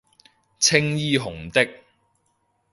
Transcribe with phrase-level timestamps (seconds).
[0.57, 1.83] 青衣紅的